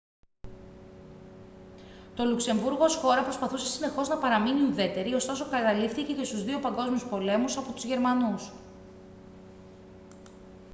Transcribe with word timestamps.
το 2.15 2.25
λουξεμβούργο 2.25 2.83
ως 2.83 2.95
χώρα 2.95 3.23
προσπαθούσε 3.23 3.65
συνεχώς 3.67 4.07
να 4.07 4.17
παραμείνει 4.17 4.67
ουδέτερη 4.69 5.13
ωστόσο 5.13 5.43
καταλήφθηκε 5.49 6.13
και 6.13 6.23
στους 6.23 6.43
δύο 6.43 6.59
παγκόσμιους 6.59 7.05
πολέμους 7.07 7.57
από 7.57 7.71
τους 7.71 7.83
γερμανούς 7.83 8.51